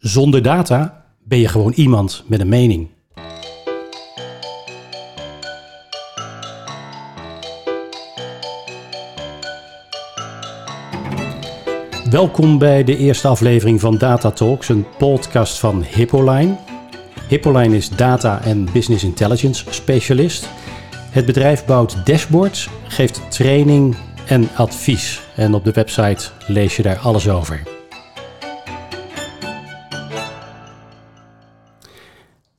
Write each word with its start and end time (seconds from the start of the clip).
Zonder 0.00 0.42
data 0.42 1.04
ben 1.22 1.38
je 1.38 1.48
gewoon 1.48 1.72
iemand 1.72 2.24
met 2.26 2.40
een 2.40 2.48
mening. 2.48 2.88
Welkom 12.10 12.58
bij 12.58 12.84
de 12.84 12.96
eerste 12.96 13.28
aflevering 13.28 13.80
van 13.80 13.98
Data 13.98 14.30
Talks, 14.30 14.68
een 14.68 14.86
podcast 14.98 15.58
van 15.58 15.82
Hippoline. 15.82 16.56
Hippoline 17.28 17.76
is 17.76 17.88
data 17.88 18.42
en 18.42 18.68
business 18.72 19.04
intelligence 19.04 19.64
specialist. 19.70 20.48
Het 21.10 21.26
bedrijf 21.26 21.64
bouwt 21.64 22.06
dashboards, 22.06 22.68
geeft 22.88 23.30
training 23.30 23.96
en 24.26 24.48
advies. 24.54 25.22
En 25.36 25.54
op 25.54 25.64
de 25.64 25.72
website 25.72 26.30
lees 26.46 26.76
je 26.76 26.82
daar 26.82 26.98
alles 26.98 27.28
over. 27.28 27.79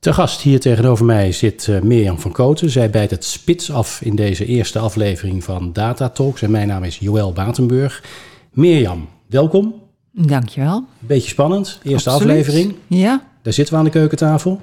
Te 0.02 0.12
gast 0.12 0.40
hier 0.40 0.60
tegenover 0.60 1.04
mij 1.04 1.32
zit 1.32 1.66
uh, 1.66 1.80
Mirjam 1.80 2.18
van 2.18 2.32
Koten. 2.32 2.70
Zij 2.70 2.90
bijt 2.90 3.10
het 3.10 3.24
spits 3.24 3.70
af 3.72 4.00
in 4.00 4.16
deze 4.16 4.44
eerste 4.46 4.78
aflevering 4.78 5.44
van 5.44 5.72
Data 5.72 6.08
Talks. 6.08 6.42
En 6.42 6.50
mijn 6.50 6.68
naam 6.68 6.84
is 6.84 6.98
Joël 6.98 7.32
Batenburg. 7.32 8.04
Mirjam, 8.52 9.08
welkom. 9.26 9.74
Dankjewel. 10.12 10.84
Beetje 10.98 11.28
spannend, 11.28 11.80
eerste 11.82 12.10
Absoluut. 12.10 12.36
aflevering. 12.36 12.74
Ja, 12.86 13.26
Daar 13.42 13.52
zitten 13.52 13.74
we 13.74 13.80
aan 13.80 13.86
de 13.86 13.90
keukentafel. 13.90 14.60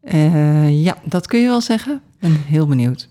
eh, 0.00 0.82
ja, 0.84 0.96
dat 1.04 1.26
kun 1.26 1.40
je 1.40 1.46
wel 1.46 1.60
zeggen. 1.60 1.94
Ik 1.94 2.00
ben 2.20 2.42
heel 2.46 2.66
benieuwd. 2.66 3.08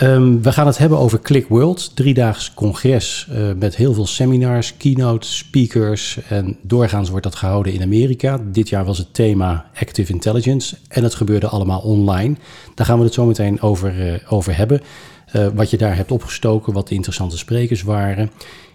Ehm, 0.00 0.40
we 0.40 0.52
gaan 0.52 0.66
het 0.66 0.78
hebben 0.78 0.98
over 0.98 1.20
Click 1.20 1.48
World, 1.48 1.96
driedaags 1.96 2.54
congres 2.54 3.28
eh, 3.30 3.52
met 3.58 3.76
heel 3.76 3.94
veel 3.94 4.06
seminars, 4.06 4.76
keynote 4.76 5.26
speakers. 5.26 6.18
En 6.28 6.56
doorgaans 6.62 7.10
wordt 7.10 7.24
dat 7.24 7.34
gehouden 7.34 7.72
in 7.72 7.82
Amerika. 7.82 8.40
Dit 8.44 8.68
jaar 8.68 8.84
was 8.84 8.98
het 8.98 9.14
thema 9.14 9.70
Active 9.80 10.12
Intelligence 10.12 10.76
en 10.88 11.02
het 11.02 11.14
gebeurde 11.14 11.48
allemaal 11.48 11.80
online. 11.80 12.36
Daar 12.74 12.86
gaan 12.86 12.98
we 12.98 13.04
het 13.04 13.14
zo 13.14 13.26
meteen 13.26 13.60
over, 13.60 14.12
eh, 14.12 14.32
over 14.32 14.56
hebben. 14.56 14.80
Eh, 15.26 15.46
wat 15.54 15.70
je 15.70 15.76
daar 15.76 15.96
hebt 15.96 16.10
opgestoken, 16.10 16.72
wat 16.72 16.88
de 16.88 16.94
interessante 16.94 17.38
sprekers 17.38 17.82
waren. 17.82 18.30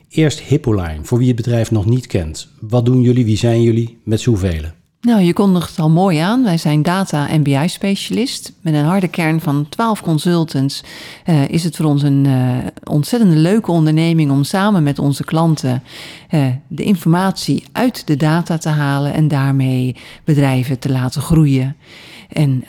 Eerst 0.09 0.39
Hippoline, 0.39 0.99
voor 1.01 1.17
wie 1.17 1.27
het 1.27 1.35
bedrijf 1.35 1.71
nog 1.71 1.85
niet 1.85 2.07
kent. 2.07 2.47
Wat 2.59 2.85
doen 2.85 3.01
jullie, 3.01 3.25
wie 3.25 3.37
zijn 3.37 3.61
jullie, 3.61 3.97
met 4.03 4.21
zoveel? 4.21 4.63
Nou, 5.05 5.21
je 5.21 5.33
kondigt 5.33 5.69
het 5.69 5.79
al 5.79 5.89
mooi 5.89 6.17
aan. 6.17 6.43
Wij 6.43 6.57
zijn 6.57 6.81
data- 6.81 7.29
en 7.29 7.43
BI-specialist. 7.43 8.53
Met 8.61 8.73
een 8.73 8.85
harde 8.85 9.07
kern 9.07 9.41
van 9.41 9.69
12 9.69 10.01
consultants 10.01 10.83
eh, 11.25 11.49
is 11.49 11.63
het 11.63 11.75
voor 11.75 11.85
ons 11.85 12.03
een 12.03 12.25
eh, 12.25 12.57
ontzettende 12.83 13.35
leuke 13.35 13.71
onderneming 13.71 14.31
om 14.31 14.43
samen 14.43 14.83
met 14.83 14.99
onze 14.99 15.23
klanten 15.23 15.83
eh, 16.29 16.45
de 16.67 16.83
informatie 16.83 17.63
uit 17.71 18.07
de 18.07 18.15
data 18.15 18.57
te 18.57 18.69
halen 18.69 19.13
en 19.13 19.27
daarmee 19.27 19.95
bedrijven 20.23 20.79
te 20.79 20.91
laten 20.91 21.21
groeien. 21.21 21.75
En 22.29 22.63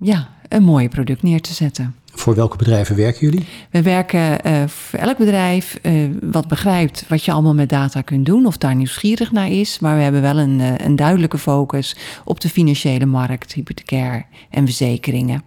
ja, 0.00 0.28
een 0.48 0.62
mooi 0.62 0.88
product 0.88 1.22
neer 1.22 1.40
te 1.40 1.54
zetten. 1.54 1.94
Voor 2.12 2.34
welke 2.34 2.56
bedrijven 2.56 2.96
werken 2.96 3.20
jullie? 3.20 3.46
We 3.70 3.82
werken 3.82 4.42
eh, 4.42 4.66
voor 4.66 4.98
elk 4.98 5.18
bedrijf 5.18 5.78
eh, 5.82 5.92
wat 6.20 6.48
begrijpt 6.48 7.04
wat 7.08 7.24
je 7.24 7.32
allemaal 7.32 7.54
met 7.54 7.68
data 7.68 8.00
kunt 8.00 8.26
doen, 8.26 8.46
of 8.46 8.56
daar 8.56 8.76
nieuwsgierig 8.76 9.32
naar 9.32 9.50
is. 9.50 9.78
Maar 9.78 9.96
we 9.96 10.02
hebben 10.02 10.22
wel 10.22 10.38
een, 10.38 10.60
eh, 10.60 10.86
een 10.86 10.96
duidelijke 10.96 11.38
focus 11.38 11.96
op 12.24 12.40
de 12.40 12.48
financiële 12.48 13.06
markt, 13.06 13.52
hypothecair 13.52 14.26
en 14.50 14.64
verzekeringen. 14.64 15.42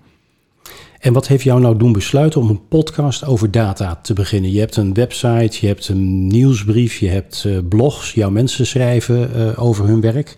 En 1.00 1.14
wat 1.14 1.28
heeft 1.28 1.44
jou 1.44 1.62
nou 1.62 1.78
doen 1.78 1.92
besluiten 1.92 2.42
om 2.42 2.50
een 2.50 2.68
podcast 2.68 3.26
over 3.26 3.52
data 3.52 3.96
te 3.96 4.14
beginnen? 4.14 4.52
Je 4.52 4.60
hebt 4.60 4.76
een 4.76 4.94
website, 4.94 5.58
je 5.62 5.68
hebt 5.68 5.88
een 5.88 6.28
nieuwsbrief, 6.28 6.98
je 6.98 7.10
hebt 7.10 7.48
blogs, 7.70 8.14
jouw 8.14 8.30
mensen 8.30 8.68
schrijven 8.68 9.58
over 9.58 9.86
hun 9.86 10.02
werk. 10.02 10.36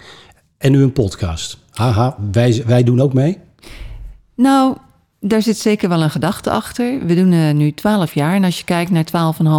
En 0.57 0.71
nu 0.71 0.83
een 0.83 0.93
podcast. 0.93 1.57
Haha, 1.71 2.17
wij, 2.31 2.63
wij 2.65 2.83
doen 2.83 3.01
ook 3.01 3.13
mee. 3.13 3.37
Nou, 4.35 4.77
daar 5.27 5.41
zit 5.41 5.57
zeker 5.57 5.89
wel 5.89 6.01
een 6.01 6.09
gedachte 6.09 6.49
achter. 6.49 7.05
We 7.05 7.15
doen 7.15 7.31
eh, 7.31 7.51
nu 7.53 7.71
12 7.71 8.13
jaar 8.13 8.33
en 8.33 8.43
als 8.43 8.57
je 8.57 8.63
kijkt 8.63 8.91
naar 8.91 9.05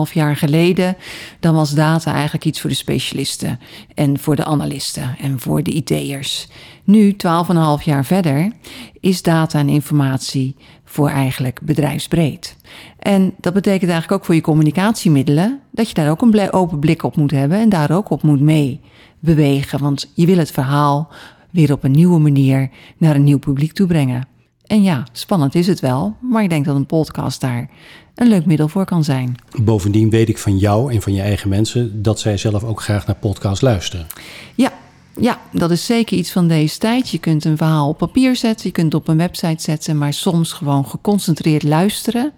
12,5 0.09 0.13
jaar 0.13 0.37
geleden, 0.37 0.97
dan 1.41 1.55
was 1.55 1.75
data 1.75 2.13
eigenlijk 2.13 2.45
iets 2.45 2.61
voor 2.61 2.71
de 2.71 2.77
specialisten 2.77 3.61
en 3.95 4.19
voor 4.19 4.37
de 4.37 4.45
analisten 4.45 5.17
en 5.21 5.41
voor 5.41 5.63
de 5.63 5.71
IT'ers. 5.71 6.49
Nu, 6.85 7.13
12,5 7.13 7.85
jaar 7.85 8.05
verder, 8.05 8.53
is 9.01 9.23
data 9.23 9.59
en 9.59 9.69
informatie 9.69 10.57
voor 10.85 11.09
eigenlijk 11.09 11.61
bedrijfsbreed. 11.63 12.57
En 12.99 13.35
dat 13.41 13.53
betekent 13.53 13.91
eigenlijk 13.91 14.21
ook 14.21 14.27
voor 14.27 14.35
je 14.35 14.41
communicatiemiddelen 14.41 15.61
dat 15.71 15.89
je 15.89 15.95
daar 15.95 16.11
ook 16.11 16.23
een 16.23 16.53
open 16.53 16.79
blik 16.79 17.03
op 17.03 17.17
moet 17.17 17.31
hebben 17.31 17.59
en 17.59 17.69
daar 17.69 17.91
ook 17.91 18.11
op 18.11 18.23
moet 18.23 18.41
mee 18.41 18.81
bewegen. 19.19 19.79
Want 19.79 20.11
je 20.15 20.27
wil 20.27 20.39
het 20.39 20.51
verhaal 20.51 21.09
weer 21.51 21.73
op 21.73 21.85
een 21.85 21.91
nieuwe 21.91 22.19
manier 22.19 22.71
naar 22.97 23.15
een 23.15 23.25
nieuw 23.25 23.39
publiek 23.39 23.73
toe 23.73 23.87
brengen. 23.87 24.35
En 24.67 24.83
ja, 24.83 25.07
spannend 25.13 25.55
is 25.55 25.67
het 25.67 25.81
wel, 25.81 26.17
maar 26.21 26.43
ik 26.43 26.49
denk 26.49 26.65
dat 26.65 26.77
een 26.77 26.87
podcast 26.87 27.41
daar 27.41 27.69
een 28.15 28.29
leuk 28.29 28.47
middel 28.47 28.69
voor 28.69 28.85
kan 28.85 29.05
zijn. 29.05 29.37
Bovendien 29.63 30.11
weet 30.11 30.29
ik 30.29 30.39
van 30.39 30.59
jou 30.59 30.93
en 30.93 31.03
van 31.03 31.15
je 31.15 31.21
eigen 31.21 31.49
mensen 31.49 32.03
dat 32.03 32.21
zij 32.21 32.37
zelf 32.37 32.65
ook 32.65 32.83
graag 32.83 33.07
naar 33.07 33.17
podcasts 33.17 33.61
luisteren. 33.61 34.07
Ja, 34.55 34.73
ja, 35.21 35.41
dat 35.53 35.71
is 35.71 35.87
zeker 35.87 36.17
iets 36.17 36.33
van 36.33 36.49
deze 36.49 36.79
tijd. 36.79 37.09
Je 37.09 37.19
kunt 37.19 37.45
een 37.45 37.57
verhaal 37.57 37.89
op 37.89 37.99
papier 37.99 38.37
zetten, 38.37 38.67
je 38.67 38.73
kunt 38.73 38.93
het 38.93 39.03
op 39.03 39.09
een 39.09 39.17
website 39.17 39.63
zetten, 39.63 39.99
maar 39.99 40.13
soms 40.13 40.53
gewoon 40.53 40.87
geconcentreerd 40.87 41.63
luisteren. 41.63 42.33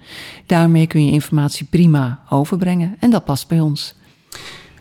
Daarmee 0.47 0.87
kun 0.87 1.05
je 1.05 1.13
informatie 1.13 1.67
prima 1.71 2.23
overbrengen 2.29 2.97
en 2.99 3.11
dat 3.11 3.25
past 3.25 3.49
bij 3.49 3.61
ons. 3.61 3.95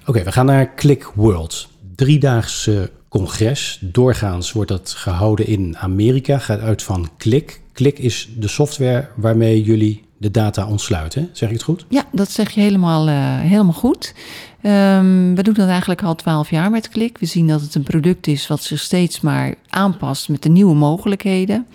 Oké, 0.05 0.23
we 0.23 0.31
gaan 0.31 0.45
naar 0.45 0.75
Click 0.75 1.11
World. 1.15 1.67
Driedaags 1.95 2.67
eh, 2.67 2.81
congres. 3.17 3.77
Doorgaans 3.81 4.51
wordt 4.51 4.69
dat 4.69 4.93
gehouden 4.97 5.47
in 5.47 5.77
Amerika. 5.77 6.37
Gaat 6.37 6.59
uit 6.59 6.83
van 6.83 7.09
Click. 7.17 7.61
Click 7.73 7.99
is 7.99 8.29
de 8.37 8.47
software 8.47 9.07
waarmee 9.15 9.63
jullie 9.63 10.03
de 10.17 10.31
data 10.31 10.67
ontsluiten. 10.67 11.29
Zeg 11.31 11.49
ik 11.49 11.55
het 11.55 11.63
goed? 11.63 11.85
Ja, 11.89 12.05
dat 12.11 12.31
zeg 12.31 12.51
je 12.51 12.61
helemaal, 12.61 13.07
eh, 13.07 13.15
helemaal 13.39 13.73
goed. 13.73 14.13
Ehm, 14.61 15.33
we 15.35 15.43
doen 15.43 15.53
dat 15.53 15.67
eigenlijk 15.67 16.03
al 16.03 16.15
twaalf 16.15 16.49
jaar 16.49 16.71
met 16.71 16.89
Klik. 16.89 17.17
We 17.17 17.25
zien 17.25 17.47
dat 17.47 17.61
het 17.61 17.75
een 17.75 17.83
product 17.83 18.27
is 18.27 18.47
wat 18.47 18.63
zich 18.63 18.79
steeds 18.79 19.21
maar 19.21 19.55
aanpast 19.69 20.29
met 20.29 20.43
de 20.43 20.49
nieuwe 20.49 20.75
mogelijkheden. 20.75 21.65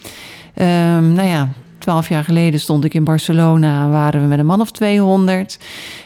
Ehm, 0.54 1.12
nou 1.12 1.28
ja, 1.28 1.48
twaalf 1.82 2.08
jaar 2.08 2.24
geleden 2.24 2.60
stond 2.60 2.84
ik 2.84 2.94
in 2.94 3.04
Barcelona, 3.04 3.88
waren 3.88 4.20
we 4.20 4.26
met 4.26 4.38
een 4.38 4.46
man 4.46 4.60
of 4.60 4.70
200. 4.70 5.58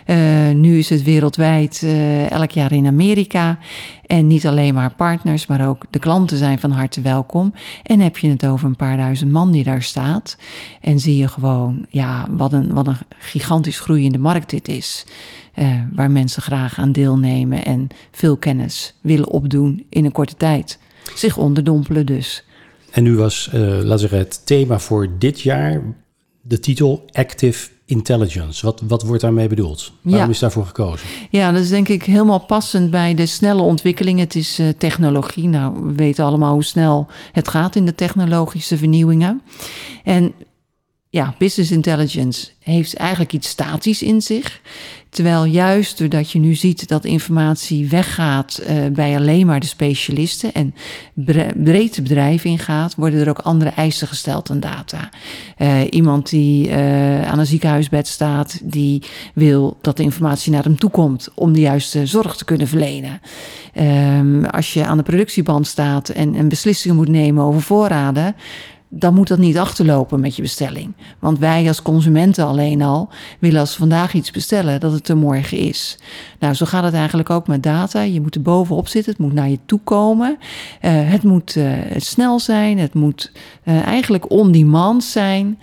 Eh, 0.04 0.16
nu 0.54 0.78
is 0.78 0.90
het 0.90 1.02
wereldwijd, 1.02 1.80
eh, 1.82 2.30
elk 2.30 2.50
jaar 2.50 2.72
in 2.72 2.86
Amerika. 2.86 3.58
En 4.06 4.26
niet 4.26 4.46
alleen 4.46 4.74
maar 4.74 4.94
partners, 4.94 5.46
maar 5.46 5.68
ook 5.68 5.84
de 5.90 5.98
klanten 5.98 6.36
zijn 6.36 6.58
van 6.58 6.70
harte 6.70 7.00
welkom. 7.00 7.54
En 7.82 8.00
heb 8.00 8.18
je 8.18 8.30
het 8.30 8.46
over 8.46 8.66
een 8.66 8.76
paar 8.76 8.96
duizend 8.96 9.30
man 9.30 9.50
die 9.50 9.64
daar 9.64 9.82
staat. 9.82 10.36
En 10.80 11.00
zie 11.00 11.16
je 11.16 11.28
gewoon, 11.28 11.86
ja, 11.88 12.26
wat 12.30 12.52
een, 12.52 12.72
wat 12.72 12.86
een 12.86 12.98
gigantisch 13.18 13.80
groeiende 13.80 14.18
markt 14.18 14.50
dit 14.50 14.68
is. 14.68 15.06
Eh, 15.54 15.68
waar 15.92 16.10
mensen 16.10 16.42
graag 16.42 16.78
aan 16.78 16.92
deelnemen 16.92 17.64
en 17.64 17.88
veel 18.10 18.36
kennis 18.36 18.94
willen 19.00 19.28
opdoen 19.28 19.86
in 19.88 20.04
een 20.04 20.12
korte 20.12 20.36
tijd. 20.36 20.78
Zich 21.14 21.36
onderdompelen 21.36 22.06
dus. 22.06 22.44
En 22.96 23.02
nu 23.02 23.16
was, 23.16 23.48
laten 23.52 23.88
we 23.88 23.98
zeggen, 23.98 24.18
het 24.18 24.46
thema 24.46 24.78
voor 24.78 25.08
dit 25.18 25.40
jaar 25.40 25.82
de 26.40 26.60
titel 26.60 27.04
Active 27.12 27.68
Intelligence. 27.86 28.66
Wat, 28.66 28.82
wat 28.86 29.02
wordt 29.02 29.22
daarmee 29.22 29.48
bedoeld? 29.48 29.92
Waarom 30.02 30.22
Ja. 30.24 30.28
is 30.32 30.38
daarvoor 30.38 30.66
gekozen? 30.66 31.06
Ja, 31.30 31.52
dat 31.52 31.62
is 31.62 31.68
denk 31.68 31.88
ik 31.88 32.02
helemaal 32.02 32.38
passend 32.38 32.90
bij 32.90 33.14
de 33.14 33.26
snelle 33.26 33.62
ontwikkeling. 33.62 34.18
Het 34.18 34.34
is 34.34 34.58
eh, 34.58 34.66
technologie. 34.78 35.48
Nou, 35.48 35.86
we 35.86 35.92
weten 35.92 36.24
allemaal 36.24 36.52
hoe 36.52 36.64
snel 36.64 37.06
het 37.32 37.48
gaat 37.48 37.76
in 37.76 37.84
de 37.84 37.94
technologische 37.94 38.76
vernieuwingen. 38.76 39.42
En 40.04 40.32
ja, 41.10 41.34
business 41.38 41.70
intelligence 41.70 42.48
heeft 42.58 42.94
eigenlijk 42.94 43.32
iets 43.32 43.48
statisch 43.48 44.02
in 44.02 44.22
zich. 44.22 44.60
Terwijl 45.10 45.44
juist 45.44 45.98
doordat 45.98 46.30
je 46.30 46.38
nu 46.38 46.54
ziet 46.54 46.88
dat 46.88 47.04
informatie 47.04 47.88
weggaat 47.88 48.56
eh, 48.58 48.76
bij 48.92 49.16
alleen 49.16 49.46
maar 49.46 49.60
de 49.60 49.66
specialisten 49.66 50.52
en 50.52 50.74
bre- 51.14 51.52
bedrijf 52.02 52.44
ingaat, 52.44 52.94
worden 52.94 53.20
er 53.20 53.28
ook 53.28 53.38
andere 53.38 53.70
eisen 53.70 54.08
gesteld 54.08 54.50
aan 54.50 54.60
data. 54.60 55.08
Eh, 55.56 55.80
iemand 55.90 56.30
die 56.30 56.68
eh, 56.68 57.30
aan 57.30 57.38
een 57.38 57.46
ziekenhuisbed 57.46 58.06
staat, 58.06 58.60
die 58.62 59.02
wil 59.34 59.76
dat 59.80 59.96
de 59.96 60.02
informatie 60.02 60.52
naar 60.52 60.64
hem 60.64 60.78
toe 60.78 60.90
komt 60.90 61.28
om 61.34 61.52
de 61.52 61.60
juiste 61.60 62.06
zorg 62.06 62.36
te 62.36 62.44
kunnen 62.44 62.68
verlenen. 62.68 63.20
Ehm, 63.72 64.44
als 64.44 64.72
je 64.72 64.84
aan 64.84 64.96
de 64.96 65.02
productieband 65.02 65.66
staat 65.66 66.08
en, 66.08 66.34
en 66.34 66.48
beslissingen 66.48 66.96
moet 66.96 67.08
nemen 67.08 67.44
over 67.44 67.62
voorraden, 67.62 68.34
dan 68.98 69.14
moet 69.14 69.28
dat 69.28 69.38
niet 69.38 69.58
achterlopen 69.58 70.20
met 70.20 70.36
je 70.36 70.42
bestelling. 70.42 70.94
Want 71.18 71.38
wij 71.38 71.68
als 71.68 71.82
consumenten 71.82 72.44
alleen 72.46 72.82
al 72.82 73.08
willen 73.38 73.60
als 73.60 73.76
vandaag 73.76 74.14
iets 74.14 74.30
bestellen, 74.30 74.80
dat 74.80 74.92
het 74.92 75.08
er 75.08 75.16
morgen 75.16 75.58
is. 75.58 75.98
Nou, 76.38 76.54
zo 76.54 76.66
gaat 76.66 76.84
het 76.84 76.94
eigenlijk 76.94 77.30
ook 77.30 77.46
met 77.46 77.62
data. 77.62 78.00
Je 78.00 78.20
moet 78.20 78.34
er 78.34 78.42
bovenop 78.42 78.88
zitten, 78.88 79.12
het 79.12 79.20
moet 79.20 79.32
naar 79.32 79.48
je 79.48 79.58
toe 79.66 79.80
komen. 79.84 80.38
Eh, 80.80 80.92
het 81.10 81.22
moet 81.22 81.56
eh, 81.56 81.72
snel 81.96 82.40
zijn, 82.40 82.78
het 82.78 82.94
moet 82.94 83.32
eh, 83.62 83.86
eigenlijk 83.86 84.30
on-demand 84.30 85.04
zijn. 85.04 85.58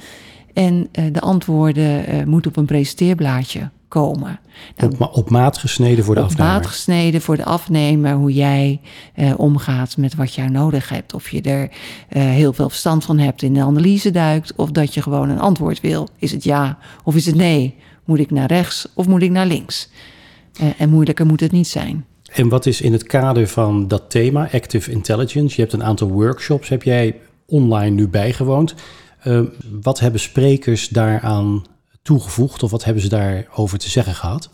En 0.53 0.89
de 1.11 1.19
antwoorden 1.19 2.29
moeten 2.29 2.51
op 2.51 2.57
een 2.57 2.65
presenteerblaadje 2.65 3.69
komen. 3.93 4.39
Nou, 4.77 4.93
op, 4.99 5.15
op, 5.15 5.29
maat 5.29 5.57
gesneden 5.57 6.05
voor 6.05 6.15
de 6.15 6.21
op 6.21 6.27
afnemer? 6.27 6.55
Op 6.55 6.61
maat 6.61 6.67
gesneden 6.67 7.21
voor 7.21 7.37
de 7.37 7.45
afnemer, 7.45 8.13
hoe 8.13 8.33
jij 8.33 8.81
eh, 9.13 9.33
omgaat 9.37 9.97
met 9.97 10.15
wat 10.15 10.33
jij 10.33 10.47
nodig 10.47 10.89
hebt. 10.89 11.13
Of 11.13 11.29
je 11.29 11.41
er 11.41 11.69
eh, 12.09 12.23
heel 12.23 12.53
veel 12.53 12.69
verstand 12.69 13.05
van 13.05 13.17
hebt 13.17 13.41
in 13.41 13.53
de 13.53 13.61
analyse 13.61 14.11
duikt, 14.11 14.55
of 14.55 14.71
dat 14.71 14.93
je 14.93 15.01
gewoon 15.01 15.29
een 15.29 15.39
antwoord 15.39 15.81
wil. 15.81 16.07
Is 16.17 16.31
het 16.31 16.43
ja 16.43 16.77
of 17.03 17.15
is 17.15 17.25
het 17.25 17.35
nee? 17.35 17.75
Moet 18.05 18.19
ik 18.19 18.31
naar 18.31 18.47
rechts 18.47 18.87
of 18.93 19.07
moet 19.07 19.21
ik 19.21 19.31
naar 19.31 19.47
links? 19.47 19.89
Uh, 20.61 20.67
en 20.77 20.89
moeilijker 20.89 21.25
moet 21.25 21.39
het 21.39 21.51
niet 21.51 21.67
zijn. 21.67 22.05
En 22.33 22.49
wat 22.49 22.65
is 22.65 22.81
in 22.81 22.91
het 22.91 23.03
kader 23.03 23.47
van 23.47 23.87
dat 23.87 24.09
thema, 24.09 24.49
Active 24.51 24.91
Intelligence? 24.91 25.55
Je 25.55 25.61
hebt 25.61 25.73
een 25.73 25.83
aantal 25.83 26.07
workshops, 26.07 26.69
heb 26.69 26.83
jij 26.83 27.15
online 27.45 27.95
nu 27.95 28.07
bijgewoond. 28.07 28.75
Uh, 29.23 29.41
wat 29.81 29.99
hebben 29.99 30.19
sprekers 30.19 30.89
daaraan 30.89 31.63
toegevoegd 32.03 32.63
of 32.63 32.71
wat 32.71 32.83
hebben 32.83 33.03
ze 33.03 33.09
daarover 33.09 33.77
te 33.77 33.89
zeggen 33.89 34.15
gehad? 34.15 34.49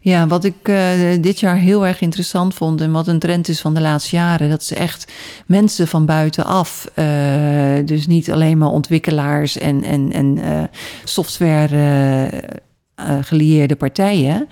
Ja, 0.00 0.26
wat 0.26 0.44
ik 0.44 0.68
uh, 0.68 0.88
dit 1.20 1.40
jaar 1.40 1.56
heel 1.56 1.86
erg 1.86 2.00
interessant 2.00 2.54
vond 2.54 2.80
en 2.80 2.92
wat 2.92 3.08
een 3.08 3.18
trend 3.18 3.48
is 3.48 3.60
van 3.60 3.74
de 3.74 3.80
laatste 3.80 4.16
jaren, 4.16 4.50
dat 4.50 4.64
ze 4.64 4.74
echt 4.74 5.12
mensen 5.46 5.88
van 5.88 6.06
buitenaf, 6.06 6.90
uh, 6.96 7.04
dus 7.84 8.06
niet 8.06 8.32
alleen 8.32 8.58
maar 8.58 8.68
ontwikkelaars 8.68 9.58
en, 9.58 9.84
en, 9.84 10.12
en 10.12 10.38
uh, 10.38 10.62
software 11.04 11.76
uh, 13.10 13.18
gelieerde 13.20 13.76
partijen, 13.76 14.48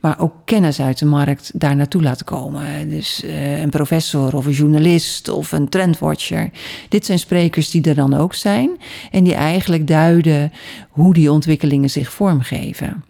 maar 0.00 0.20
ook 0.20 0.34
kennis 0.44 0.80
uit 0.80 0.98
de 0.98 1.06
markt 1.06 1.50
daar 1.54 1.76
naartoe 1.76 2.02
laten 2.02 2.26
komen. 2.26 2.88
Dus 2.88 3.24
uh, 3.24 3.60
een 3.60 3.70
professor 3.70 4.36
of 4.36 4.46
een 4.46 4.52
journalist 4.52 5.28
of 5.28 5.52
een 5.52 5.68
trendwatcher. 5.68 6.50
Dit 6.88 7.06
zijn 7.06 7.18
sprekers 7.18 7.70
die 7.70 7.82
er 7.82 7.94
dan 7.94 8.14
ook 8.14 8.34
zijn 8.34 8.70
en 9.10 9.24
die 9.24 9.34
eigenlijk 9.34 9.86
duiden 9.86 10.52
hoe 10.88 11.14
die 11.14 11.32
ontwikkelingen 11.32 11.90
zich 11.90 12.12
vormgeven. 12.12 13.04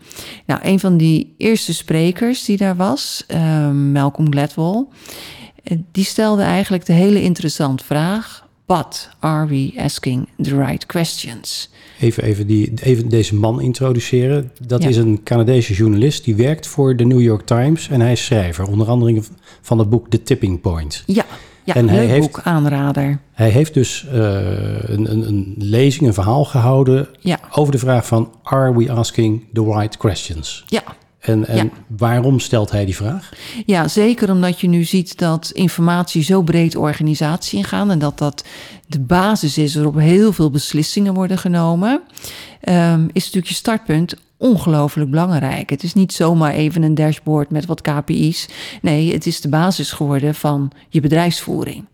Nou, 0.47 0.61
een 0.63 0.81
van 0.81 0.97
die 0.97 1.35
eerste 1.39 1.75
sprekers 1.75 2.45
die 2.45 2.57
daar 2.57 2.77
was, 2.77 3.25
uh, 3.35 3.71
Malcolm 3.71 4.33
Gladwell, 4.33 4.87
die 5.93 6.05
stelde 6.05 6.43
eigenlijk 6.43 6.87
de 6.87 6.93
hele 6.93 7.23
interessante 7.23 7.85
vraag: 7.85 8.44
But 8.67 9.09
are 9.21 9.47
we 9.47 9.73
asking 9.77 10.29
the 10.43 10.57
right 10.57 10.87
questions? 10.87 11.69
Even, 12.01 12.23
even, 12.23 12.47
die, 12.47 12.73
even 12.83 13.09
deze 13.09 13.35
man 13.35 13.61
introduceren. 13.61 14.51
Dat 14.67 14.83
ja. 14.83 14.89
is 14.89 14.97
een 14.97 15.21
Canadese 15.23 15.75
journalist 15.75 16.25
die 16.25 16.35
werkt 16.35 16.67
voor 16.67 16.97
de 16.97 17.05
New 17.05 17.21
York 17.21 17.47
Times 17.47 17.89
en 17.89 18.01
hij 18.01 18.13
is 18.13 18.25
schrijver, 18.25 18.67
onder 18.67 18.87
andere 18.87 19.23
van 19.61 19.79
het 19.79 19.91
boek 19.91 20.09
The 20.09 20.23
Tipping 20.23 20.61
Point. 20.61 21.03
Ja, 21.07 21.25
ja 21.65 21.75
en 21.75 21.85
leuk 21.85 21.95
hij 21.95 22.07
heeft, 22.07 22.21
boek, 22.21 22.41
aanrader. 22.45 23.19
Hij 23.33 23.49
heeft 23.49 23.75
dus 23.75 24.07
uh, 24.07 24.13
een, 24.15 25.11
een, 25.11 25.29
een, 25.29 25.55
lezing, 25.59 26.07
een 26.07 26.15
verhaal 26.15 26.45
gehouden 26.45 27.09
ja. 27.21 27.41
over 27.51 27.73
de 27.73 27.79
vraag 27.79 28.07
van 28.07 28.33
are 28.43 28.77
we 28.77 28.93
asking 28.93 29.45
the 29.53 29.65
right 29.65 29.97
questions? 29.97 30.65
Ja, 30.67 30.83
en, 31.25 31.47
en 31.47 31.57
ja. 31.57 31.71
waarom 31.97 32.39
stelt 32.39 32.71
hij 32.71 32.85
die 32.85 32.97
vraag? 32.97 33.33
Ja, 33.67 33.89
zeker 33.89 34.31
omdat 34.31 34.61
je 34.61 34.69
nu 34.69 34.85
ziet 34.85 35.19
dat 35.19 35.51
informatie 35.51 36.23
zo 36.23 36.43
breed 36.43 36.77
organisatie 36.77 37.59
ingaan 37.59 37.91
en 37.91 37.99
dat 37.99 38.19
dat 38.19 38.45
de 38.87 39.01
basis 39.01 39.59
is 39.59 39.75
waarop 39.75 39.99
heel 39.99 40.33
veel 40.33 40.51
beslissingen 40.51 41.15
worden 41.15 41.39
genomen, 41.39 42.03
um, 42.69 43.09
is 43.13 43.23
natuurlijk 43.23 43.47
je 43.47 43.55
startpunt 43.55 44.15
ongelooflijk 44.37 45.11
belangrijk. 45.11 45.71
Het 45.71 45.83
is 45.83 45.95
niet 45.95 46.13
zomaar 46.13 46.53
even 46.53 46.83
een 46.83 46.95
dashboard 46.95 47.51
met 47.51 47.67
wat 47.67 47.81
KPI's. 47.81 48.49
Nee, 48.83 49.13
het 49.13 49.27
is 49.27 49.41
de 49.41 49.49
basis 49.49 49.93
geworden 49.93 50.35
van 50.35 50.71
je 50.89 51.01
bedrijfsvoering. 51.01 51.85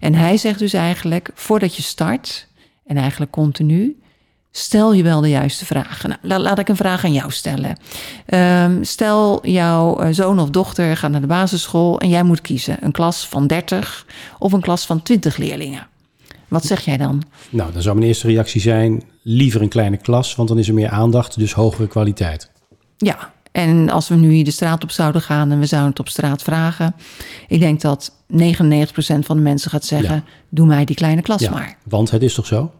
En 0.00 0.14
hij 0.14 0.36
zegt 0.36 0.58
dus 0.58 0.72
eigenlijk, 0.72 1.30
voordat 1.34 1.76
je 1.76 1.82
start, 1.82 2.48
en 2.86 2.96
eigenlijk 2.96 3.30
continu, 3.30 3.96
Stel 4.58 4.92
je 4.92 5.02
wel 5.02 5.20
de 5.20 5.28
juiste 5.28 5.66
vragen. 5.66 6.18
Nou, 6.22 6.42
laat 6.42 6.58
ik 6.58 6.68
een 6.68 6.76
vraag 6.76 7.04
aan 7.04 7.12
jou 7.12 7.30
stellen. 7.30 7.76
Um, 8.64 8.84
stel, 8.84 9.46
jouw 9.46 9.98
eh, 9.98 10.08
zoon 10.12 10.38
of 10.38 10.50
dochter 10.50 10.96
gaat 10.96 11.10
naar 11.10 11.20
de 11.20 11.26
basisschool 11.26 12.00
en 12.00 12.08
jij 12.08 12.22
moet 12.22 12.40
kiezen: 12.40 12.76
een 12.80 12.92
klas 12.92 13.28
van 13.28 13.46
30 13.46 14.06
of 14.38 14.52
een 14.52 14.60
klas 14.60 14.86
van 14.86 15.02
20 15.02 15.36
leerlingen. 15.36 15.86
Wat 16.48 16.64
zeg 16.64 16.84
jij 16.84 16.96
dan? 16.96 17.22
Nou, 17.50 17.72
dan 17.72 17.82
zou 17.82 17.94
mijn 17.94 18.08
eerste 18.08 18.26
reactie 18.26 18.60
zijn: 18.60 19.02
liever 19.22 19.62
een 19.62 19.68
kleine 19.68 19.96
klas, 19.96 20.34
want 20.34 20.48
dan 20.48 20.58
is 20.58 20.68
er 20.68 20.74
meer 20.74 20.90
aandacht, 20.90 21.38
dus 21.38 21.52
hogere 21.52 21.88
kwaliteit. 21.88 22.50
Ja, 22.96 23.32
en 23.52 23.90
als 23.90 24.08
we 24.08 24.14
nu 24.14 24.32
hier 24.32 24.44
de 24.44 24.50
straat 24.50 24.82
op 24.82 24.90
zouden 24.90 25.22
gaan 25.22 25.50
en 25.50 25.58
we 25.58 25.66
zouden 25.66 25.90
het 25.90 26.00
op 26.00 26.08
straat 26.08 26.42
vragen, 26.42 26.94
ik 27.48 27.60
denk 27.60 27.80
dat 27.80 28.12
99% 28.32 28.36
van 28.96 29.36
de 29.36 29.42
mensen 29.42 29.70
gaat 29.70 29.84
zeggen: 29.84 30.14
ja. 30.14 30.22
doe 30.48 30.66
mij 30.66 30.84
die 30.84 30.96
kleine 30.96 31.22
klas 31.22 31.40
ja, 31.40 31.50
maar. 31.50 31.76
Want 31.84 32.10
het 32.10 32.22
is 32.22 32.34
toch 32.34 32.46
zo? 32.46 32.72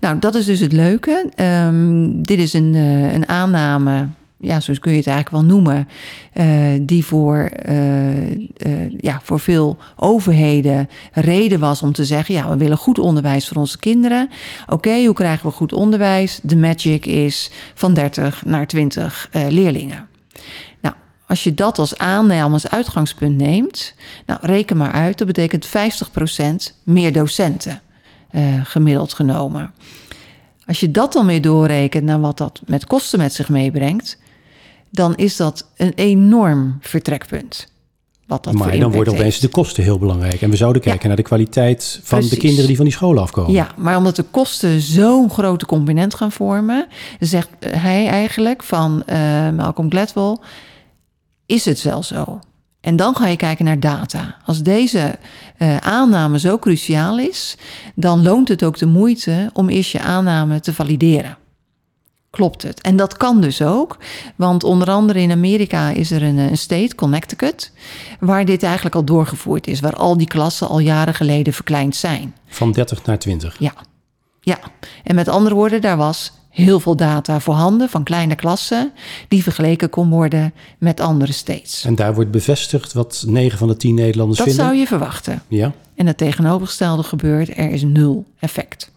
Nou, 0.00 0.18
dat 0.18 0.34
is 0.34 0.44
dus 0.44 0.60
het 0.60 0.72
leuke. 0.72 1.30
Um, 1.36 2.22
dit 2.22 2.38
is 2.38 2.52
een, 2.52 2.74
uh, 2.74 3.12
een 3.12 3.28
aanname, 3.28 4.08
ja, 4.36 4.60
zo 4.60 4.72
kun 4.80 4.92
je 4.92 4.98
het 4.98 5.06
eigenlijk 5.06 5.36
wel 5.36 5.56
noemen, 5.56 5.88
uh, 6.34 6.46
die 6.80 7.04
voor, 7.04 7.50
uh, 7.68 9.00
ja, 9.00 9.20
voor 9.22 9.40
veel 9.40 9.76
overheden 9.96 10.88
reden 11.12 11.60
was 11.60 11.82
om 11.82 11.92
te 11.92 12.04
zeggen: 12.04 12.34
ja, 12.34 12.48
we 12.48 12.56
willen 12.56 12.76
goed 12.76 12.98
onderwijs 12.98 13.48
voor 13.48 13.56
onze 13.56 13.78
kinderen. 13.78 14.28
Oké, 14.66 15.04
hoe 15.04 15.14
krijgen 15.14 15.46
we 15.46 15.52
goed 15.52 15.72
onderwijs? 15.72 16.40
De 16.42 16.56
magic 16.56 17.06
is 17.06 17.50
van 17.74 17.94
30 17.94 18.44
naar 18.44 18.66
20 18.66 19.28
leerlingen. 19.48 20.08
Nou, 20.80 20.94
als 21.26 21.44
je 21.44 21.54
dat 21.54 21.78
als 21.78 21.98
aanname, 21.98 22.52
als 22.52 22.68
uitgangspunt 22.68 23.36
neemt, 23.36 23.94
nou, 24.26 24.40
reken 24.42 24.76
maar 24.76 24.92
uit, 24.92 25.18
dat 25.18 25.26
betekent 25.26 25.66
50% 25.66 25.70
meer 26.84 27.12
docenten. 27.12 27.80
Uh, 28.32 28.60
gemiddeld 28.64 29.12
genomen. 29.12 29.72
Als 30.66 30.80
je 30.80 30.90
dat 30.90 31.12
dan 31.12 31.26
weer 31.26 31.42
doorrekent 31.42 32.04
naar 32.04 32.20
wat 32.20 32.38
dat 32.38 32.60
met 32.66 32.86
kosten 32.86 33.18
met 33.18 33.32
zich 33.32 33.48
meebrengt, 33.48 34.18
dan 34.90 35.16
is 35.16 35.36
dat 35.36 35.66
een 35.76 35.92
enorm 35.94 36.78
vertrekpunt. 36.80 37.66
Wat 38.26 38.44
dat 38.44 38.54
maar 38.54 38.78
dan 38.78 38.92
worden 38.92 39.12
opeens 39.12 39.38
de 39.38 39.48
kosten 39.48 39.82
heel 39.82 39.98
belangrijk. 39.98 40.42
En 40.42 40.50
we 40.50 40.56
zouden 40.56 40.82
kijken 40.82 41.00
ja, 41.00 41.06
naar 41.06 41.16
de 41.16 41.22
kwaliteit 41.22 42.00
van 42.02 42.18
Precies. 42.18 42.30
de 42.34 42.40
kinderen 42.40 42.66
die 42.66 42.76
van 42.76 42.84
die 42.84 42.94
school 42.94 43.18
afkomen. 43.18 43.52
Ja, 43.52 43.72
maar 43.76 43.96
omdat 43.96 44.16
de 44.16 44.24
kosten 44.30 44.80
zo'n 44.80 45.30
grote 45.30 45.66
component 45.66 46.14
gaan 46.14 46.32
vormen, 46.32 46.86
zegt 47.20 47.48
hij 47.60 48.06
eigenlijk 48.06 48.62
van 48.62 49.02
uh, 49.06 49.14
Malcolm 49.50 49.90
Gladwell, 49.90 50.36
is 51.46 51.64
het 51.64 51.82
wel 51.82 52.02
zo. 52.02 52.40
En 52.80 52.96
dan 52.96 53.16
ga 53.16 53.26
je 53.26 53.36
kijken 53.36 53.64
naar 53.64 53.80
data. 53.80 54.36
Als 54.44 54.62
deze 54.62 55.18
uh, 55.58 55.76
aanname 55.76 56.38
zo 56.38 56.58
cruciaal 56.58 57.18
is, 57.18 57.56
dan 57.94 58.22
loont 58.22 58.48
het 58.48 58.64
ook 58.64 58.78
de 58.78 58.86
moeite 58.86 59.50
om 59.52 59.68
eerst 59.68 59.92
je 59.92 60.00
aanname 60.00 60.60
te 60.60 60.74
valideren. 60.74 61.36
Klopt 62.30 62.62
het? 62.62 62.80
En 62.80 62.96
dat 62.96 63.16
kan 63.16 63.40
dus 63.40 63.62
ook, 63.62 63.96
want 64.36 64.64
onder 64.64 64.90
andere 64.90 65.20
in 65.20 65.30
Amerika 65.30 65.90
is 65.90 66.10
er 66.10 66.22
een, 66.22 66.38
een 66.38 66.58
state, 66.58 66.94
Connecticut, 66.94 67.72
waar 68.20 68.44
dit 68.44 68.62
eigenlijk 68.62 68.94
al 68.94 69.04
doorgevoerd 69.04 69.66
is, 69.66 69.80
waar 69.80 69.96
al 69.96 70.16
die 70.16 70.26
klassen 70.26 70.68
al 70.68 70.78
jaren 70.78 71.14
geleden 71.14 71.52
verkleind 71.52 71.96
zijn. 71.96 72.34
Van 72.46 72.72
30 72.72 73.04
naar 73.04 73.18
20? 73.18 73.56
Ja. 73.58 73.72
Ja, 74.40 74.58
en 75.04 75.14
met 75.14 75.28
andere 75.28 75.54
woorden, 75.54 75.80
daar 75.80 75.96
was 75.96 76.32
heel 76.64 76.80
veel 76.80 76.96
data 76.96 77.40
voorhanden 77.40 77.88
van 77.88 78.02
kleine 78.02 78.34
klassen 78.34 78.92
die 79.28 79.42
vergeleken 79.42 79.90
kon 79.90 80.10
worden 80.10 80.52
met 80.78 81.00
andere 81.00 81.32
states. 81.32 81.84
En 81.84 81.94
daar 81.94 82.14
wordt 82.14 82.30
bevestigd 82.30 82.92
wat 82.92 83.24
9 83.26 83.58
van 83.58 83.68
de 83.68 83.76
10 83.76 83.94
Nederlanders 83.94 84.38
dat 84.38 84.46
vinden? 84.46 84.64
Dat 84.64 84.74
zou 84.74 84.82
je 84.82 84.88
verwachten. 84.88 85.42
Ja. 85.48 85.72
En 85.94 86.06
het 86.06 86.16
tegenovergestelde 86.16 87.02
gebeurt, 87.02 87.48
er 87.48 87.70
is 87.70 87.82
nul 87.82 88.24
effect. 88.38 88.90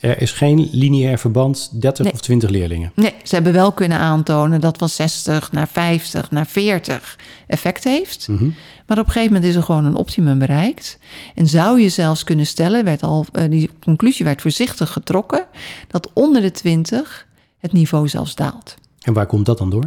Er 0.00 0.20
is 0.20 0.32
geen 0.32 0.68
lineair 0.72 1.18
verband, 1.18 1.80
30 1.80 2.04
nee. 2.04 2.12
of 2.12 2.20
20 2.20 2.50
leerlingen. 2.50 2.92
Nee, 2.94 3.14
ze 3.22 3.34
hebben 3.34 3.52
wel 3.52 3.72
kunnen 3.72 3.98
aantonen 3.98 4.60
dat 4.60 4.78
van 4.78 4.88
60 4.88 5.52
naar 5.52 5.68
50 5.68 6.30
naar 6.30 6.46
40 6.46 7.18
effect 7.46 7.84
heeft. 7.84 8.28
Mm 8.28 8.36
-hmm. 8.36 8.54
Maar 8.86 8.98
op 8.98 9.06
een 9.06 9.12
gegeven 9.12 9.32
moment 9.32 9.50
is 9.50 9.56
er 9.56 9.62
gewoon 9.62 9.84
een 9.84 9.94
optimum 9.94 10.38
bereikt. 10.38 10.98
En 11.34 11.46
zou 11.46 11.80
je 11.80 11.88
zelfs 11.88 12.24
kunnen 12.24 12.46
stellen, 12.46 12.84
werd 12.84 13.02
al, 13.02 13.26
uh, 13.32 13.50
die 13.50 13.70
conclusie 13.84 14.24
werd 14.24 14.40
voorzichtig 14.40 14.92
getrokken, 14.92 15.46
dat 15.88 16.10
onder 16.12 16.42
de 16.42 16.50
20 16.50 17.26
het 17.58 17.72
niveau 17.72 18.08
zelfs 18.08 18.34
daalt. 18.34 18.76
En 19.06 19.12
waar 19.12 19.26
komt 19.26 19.46
dat 19.46 19.58
dan 19.58 19.70
door? 19.70 19.84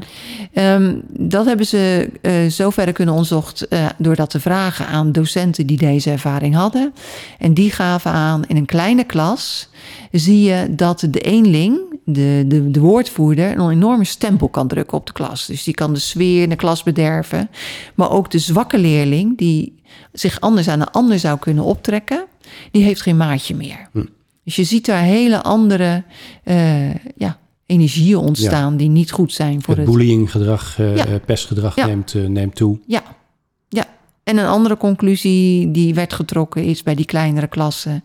Um, 0.54 1.02
dat 1.08 1.46
hebben 1.46 1.66
ze 1.66 2.10
uh, 2.22 2.50
zover 2.50 2.92
kunnen 2.92 3.14
onderzocht 3.14 3.66
uh, 3.70 3.86
door 3.98 4.16
dat 4.16 4.30
te 4.30 4.40
vragen 4.40 4.88
aan 4.88 5.12
docenten 5.12 5.68
die 5.68 5.78
deze 5.78 6.12
ervaring 6.12 6.56
hadden. 6.56 6.94
En 7.38 7.54
die 7.54 7.72
gaven 7.72 8.12
aan, 8.12 8.44
in 8.48 8.56
een 8.56 8.66
kleine 8.66 9.04
klas 9.04 9.70
zie 10.12 10.42
je 10.42 10.76
dat 10.76 11.08
de 11.10 11.20
eenling, 11.20 11.80
de, 12.06 12.44
de, 12.48 12.72
de 12.72 12.80
woordvoerder, 12.80 13.58
een 13.58 13.70
enorme 13.70 14.06
stempel 14.06 14.50
kan 14.50 14.68
drukken 14.68 14.98
op 14.98 15.06
de 15.06 15.14
klas. 15.14 15.46
Dus 15.46 15.64
die 15.64 15.74
kan 15.74 15.94
de 15.94 16.00
sfeer 16.00 16.42
in 16.42 16.50
de 16.50 16.56
klas 16.56 16.84
bederven. 16.84 17.50
Maar 17.96 18.12
ook 18.12 18.32
de 18.32 18.40
zwakke 18.40 18.78
leerling, 18.78 19.38
die 19.38 19.82
zich 20.12 20.40
anders 20.40 20.68
aan 20.68 20.82
een 20.82 20.92
ander 20.92 21.20
zou 21.20 21.40
kunnen 21.40 21.64
optrekken, 21.64 22.26
die 22.72 22.84
heeft 22.84 23.02
geen 23.02 23.18
maatje 23.18 23.56
meer. 23.56 23.90
Hm. 23.92 24.06
Dus 24.44 24.56
je 24.56 24.64
ziet 24.64 24.86
daar 24.86 25.04
hele 25.04 25.44
andere 25.44 26.04
uh, 26.46 26.94
ja, 27.18 27.38
energieën 27.70 28.18
ontstaan 28.18 28.72
ja. 28.72 28.78
die 28.78 28.90
niet 28.90 29.12
goed 29.12 29.34
zijn 29.34 29.62
voor 29.62 29.76
het... 29.76 29.86
het 29.86 29.96
bullyinggedrag, 29.96 30.78
uh, 30.80 30.96
ja. 30.96 31.20
pestgedrag 31.26 31.76
ja. 31.76 31.86
neemt, 31.86 32.14
uh, 32.14 32.28
neemt 32.28 32.56
toe. 32.56 32.80
Ja. 32.88 33.04
ja, 33.70 33.86
en 34.24 34.38
een 34.38 34.46
andere 34.46 34.78
conclusie 34.78 35.72
die 35.72 35.94
werd 35.94 36.14
getrokken 36.14 36.64
is 36.64 36.84
bij 36.84 36.96
die 36.96 37.06
kleinere 37.06 37.48
klassen... 37.48 38.04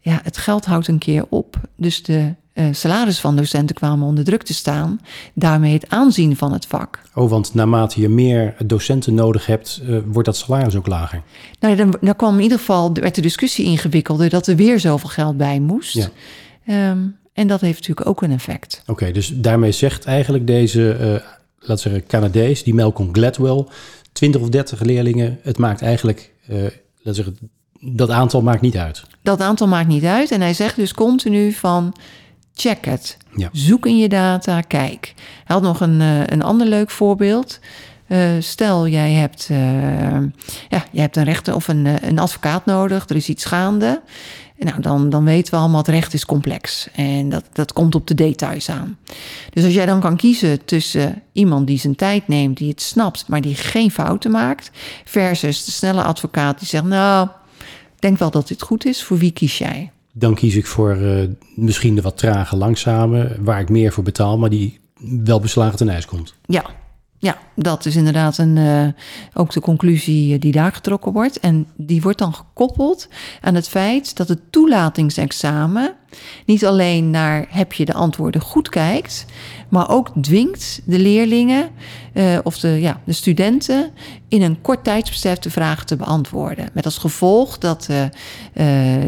ja, 0.00 0.20
het 0.22 0.36
geld 0.36 0.64
houdt 0.64 0.88
een 0.88 0.98
keer 0.98 1.24
op. 1.28 1.60
Dus 1.76 2.02
de 2.02 2.34
uh, 2.54 2.64
salaris 2.70 3.20
van 3.20 3.36
docenten 3.36 3.76
kwamen 3.76 4.06
onder 4.06 4.24
druk 4.24 4.42
te 4.42 4.54
staan. 4.54 5.00
Daarmee 5.34 5.72
het 5.72 5.88
aanzien 5.88 6.36
van 6.36 6.52
het 6.52 6.66
vak. 6.66 7.02
Oh, 7.14 7.30
want 7.30 7.54
naarmate 7.54 8.00
je 8.00 8.08
meer 8.08 8.54
docenten 8.66 9.14
nodig 9.14 9.46
hebt, 9.46 9.82
uh, 9.88 9.98
wordt 10.06 10.26
dat 10.28 10.36
salaris 10.36 10.76
ook 10.76 10.86
lager? 10.86 11.22
Nou, 11.60 11.76
dan, 11.76 11.96
dan 12.00 12.16
kwam 12.16 12.36
in 12.36 12.42
ieder 12.42 12.58
geval, 12.58 12.92
werd 12.92 13.14
de 13.14 13.20
discussie 13.20 13.64
ingewikkelder 13.64 14.28
dat 14.30 14.46
er 14.46 14.56
weer 14.56 14.80
zoveel 14.80 15.08
geld 15.08 15.36
bij 15.36 15.60
moest. 15.60 16.10
Ja. 16.64 16.90
Um, 16.90 17.16
en 17.36 17.46
dat 17.46 17.60
heeft 17.60 17.78
natuurlijk 17.78 18.08
ook 18.08 18.22
een 18.22 18.32
effect. 18.32 18.82
Oké, 18.86 19.12
dus 19.12 19.32
daarmee 19.34 19.72
zegt 19.72 20.04
eigenlijk 20.04 20.46
deze, 20.46 20.96
uh, 21.00 21.06
laten 21.58 21.78
zeggen, 21.78 22.06
Canadees, 22.06 22.62
die 22.62 22.74
Malcolm 22.74 23.14
Gladwell, 23.14 23.64
20 24.12 24.40
of 24.40 24.48
30 24.48 24.80
leerlingen, 24.80 25.38
het 25.42 25.58
maakt 25.58 25.82
eigenlijk, 25.82 26.32
uh, 26.48 26.62
laten 27.02 27.24
zeggen, 27.24 27.38
dat 27.80 28.10
aantal 28.10 28.42
maakt 28.42 28.60
niet 28.60 28.76
uit. 28.76 29.02
Dat 29.22 29.40
aantal 29.40 29.66
maakt 29.66 29.88
niet 29.88 30.04
uit. 30.04 30.30
En 30.30 30.40
hij 30.40 30.54
zegt 30.54 30.76
dus 30.76 30.94
continu 30.94 31.52
van 31.52 31.94
check 32.54 32.84
het. 32.84 33.16
Ja. 33.34 33.48
Zoek 33.52 33.86
in 33.86 33.98
je 33.98 34.08
data, 34.08 34.60
kijk. 34.60 35.12
Hij 35.16 35.56
had 35.56 35.62
nog 35.62 35.80
een, 35.80 36.00
uh, 36.00 36.26
een 36.26 36.42
ander 36.42 36.66
leuk 36.66 36.90
voorbeeld. 36.90 37.60
Uh, 38.08 38.30
stel, 38.38 38.88
jij 38.88 39.12
hebt, 39.12 39.48
uh, 39.50 39.58
ja, 40.68 40.84
jij 40.92 41.02
hebt 41.02 41.16
een 41.16 41.24
rechter 41.24 41.54
of 41.54 41.68
een, 41.68 42.08
een 42.08 42.18
advocaat 42.18 42.66
nodig, 42.66 43.08
er 43.08 43.16
is 43.16 43.28
iets 43.28 43.44
gaande. 43.44 44.02
Nou, 44.58 44.80
dan, 44.80 45.10
dan 45.10 45.24
weten 45.24 45.54
we 45.54 45.60
allemaal, 45.60 45.78
het 45.78 45.88
recht 45.88 46.14
is 46.14 46.26
complex. 46.26 46.88
En 46.94 47.28
dat, 47.28 47.44
dat 47.52 47.72
komt 47.72 47.94
op 47.94 48.06
de 48.06 48.14
details 48.14 48.70
aan. 48.70 48.98
Dus 49.50 49.64
als 49.64 49.74
jij 49.74 49.86
dan 49.86 50.00
kan 50.00 50.16
kiezen 50.16 50.64
tussen 50.64 51.22
iemand 51.32 51.66
die 51.66 51.78
zijn 51.78 51.94
tijd 51.94 52.28
neemt, 52.28 52.56
die 52.56 52.68
het 52.68 52.82
snapt, 52.82 53.28
maar 53.28 53.40
die 53.40 53.54
geen 53.54 53.90
fouten 53.90 54.30
maakt, 54.30 54.70
versus 55.04 55.64
de 55.64 55.70
snelle 55.70 56.02
advocaat 56.02 56.58
die 56.58 56.68
zegt, 56.68 56.84
nou, 56.84 57.28
ik 57.94 58.00
denk 58.00 58.18
wel 58.18 58.30
dat 58.30 58.48
dit 58.48 58.62
goed 58.62 58.84
is, 58.84 59.02
voor 59.02 59.18
wie 59.18 59.30
kies 59.30 59.58
jij? 59.58 59.90
Dan 60.12 60.34
kies 60.34 60.56
ik 60.56 60.66
voor 60.66 60.96
uh, 60.96 61.28
misschien 61.54 61.94
de 61.94 62.02
wat 62.02 62.18
trage, 62.18 62.56
langzame, 62.56 63.36
waar 63.40 63.60
ik 63.60 63.68
meer 63.68 63.92
voor 63.92 64.04
betaal, 64.04 64.38
maar 64.38 64.50
die 64.50 64.80
wel 65.24 65.40
beslagen 65.40 65.76
ten 65.76 65.88
ijs 65.88 66.06
komt. 66.06 66.34
Ja, 66.46 66.64
ja, 67.18 67.38
dat 67.54 67.84
is 67.86 67.96
inderdaad 67.96 68.38
een, 68.38 68.56
uh, 68.56 68.86
ook 69.34 69.52
de 69.52 69.60
conclusie 69.60 70.34
eh, 70.34 70.40
die 70.40 70.52
daar 70.52 70.72
getrokken 70.72 71.12
wordt. 71.12 71.40
En 71.40 71.66
die 71.76 72.02
wordt 72.02 72.18
dan 72.18 72.34
gekoppeld 72.34 73.08
aan 73.40 73.54
het 73.54 73.68
feit 73.68 74.16
dat 74.16 74.28
het 74.28 74.40
toelatingsexamen 74.52 75.94
niet 76.46 76.66
alleen 76.66 77.10
naar 77.10 77.46
heb 77.48 77.72
je 77.72 77.84
de 77.84 77.92
antwoorden 77.92 78.40
goed 78.40 78.68
kijkt, 78.68 79.24
maar 79.68 79.90
ook 79.90 80.10
dwingt 80.20 80.80
de 80.84 80.98
leerlingen 80.98 81.68
uh, 82.14 82.38
of 82.42 82.58
de, 82.58 82.68
ja, 82.68 83.00
de 83.04 83.12
studenten 83.12 83.90
in 84.28 84.42
een 84.42 84.60
kort 84.60 84.84
tijdsbestek 84.84 85.42
de 85.42 85.50
vragen 85.50 85.86
te 85.86 85.96
beantwoorden. 85.96 86.70
Met 86.72 86.84
als 86.84 86.98
gevolg 86.98 87.58
dat 87.58 87.88
uh, 87.90 88.06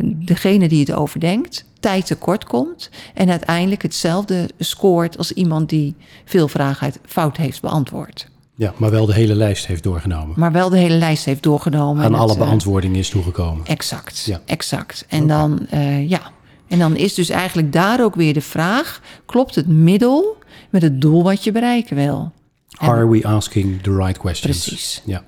degene 0.04 0.68
die 0.68 0.80
het 0.80 0.92
overdenkt 0.92 1.64
tijd 1.80 2.06
tekort 2.06 2.44
komt 2.44 2.90
en 3.14 3.30
uiteindelijk 3.30 3.82
hetzelfde 3.82 4.48
scoort 4.58 5.18
als 5.18 5.32
iemand 5.32 5.68
die 5.68 5.94
veel 6.24 6.48
vragen 6.48 6.92
fout 7.06 7.36
heeft 7.36 7.60
beantwoord. 7.60 8.28
Ja, 8.54 8.72
maar 8.76 8.90
wel 8.90 9.06
de 9.06 9.14
hele 9.14 9.34
lijst 9.34 9.66
heeft 9.66 9.82
doorgenomen. 9.82 10.34
Maar 10.38 10.52
wel 10.52 10.68
de 10.68 10.78
hele 10.78 10.96
lijst 10.96 11.24
heeft 11.24 11.42
doorgenomen. 11.42 12.04
Aan 12.04 12.14
alle 12.14 12.36
beantwoordingen 12.36 12.98
is 12.98 13.08
toegekomen. 13.08 13.66
Exact, 13.66 14.24
ja. 14.24 14.40
exact. 14.44 15.04
En 15.08 15.26
dan, 15.26 15.66
uh, 15.74 16.08
ja, 16.08 16.20
en 16.68 16.78
dan 16.78 16.96
is 16.96 17.14
dus 17.14 17.28
eigenlijk 17.28 17.72
daar 17.72 18.02
ook 18.02 18.14
weer 18.14 18.34
de 18.34 18.40
vraag: 18.40 19.00
klopt 19.26 19.54
het 19.54 19.68
middel 19.68 20.36
met 20.70 20.82
het 20.82 21.00
doel 21.00 21.22
wat 21.22 21.44
je 21.44 21.52
bereiken 21.52 21.96
wil? 21.96 22.32
Are 22.76 23.08
we 23.08 23.26
asking 23.26 23.82
the 23.82 23.96
right 23.96 24.18
questions? 24.18 24.66
Precies. 24.66 25.02
Ja. 25.04 25.24